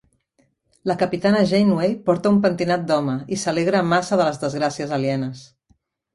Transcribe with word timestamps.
La 0.91 0.95
capitana 1.03 1.43
Janeway 1.51 1.93
porta 2.07 2.31
un 2.37 2.39
pentinat 2.47 2.87
d'home 2.93 3.19
i 3.37 3.41
s'alegra 3.43 3.83
massa 3.93 4.21
de 4.23 4.27
les 4.31 4.43
desgràcies 4.47 4.97
alienes. 5.01 5.47